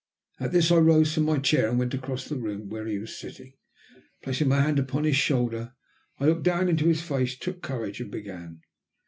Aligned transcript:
At 0.39 0.51
this 0.51 0.71
I 0.71 0.77
rose 0.77 1.13
from 1.13 1.25
my 1.25 1.37
chair 1.37 1.69
and 1.69 1.77
went 1.77 1.93
across 1.93 2.27
the 2.27 2.35
room 2.39 2.61
to 2.61 2.67
where 2.73 2.87
he 2.87 2.97
was 2.97 3.15
sitting. 3.15 3.53
Placing 4.23 4.47
my 4.47 4.59
hand 4.61 4.79
upon 4.79 5.03
his 5.03 5.15
shoulder 5.15 5.75
I 6.17 6.25
looked 6.25 6.41
down 6.41 6.69
into 6.69 6.87
his 6.87 7.03
face, 7.03 7.37
took 7.37 7.61
courage, 7.61 8.01
and 8.01 8.09
began. 8.09 8.61